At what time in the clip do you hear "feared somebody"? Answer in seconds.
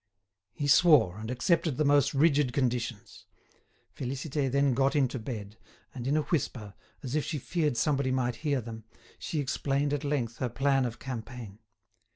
7.37-8.09